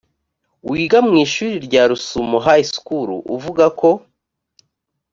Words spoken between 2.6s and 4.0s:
school uvuga ko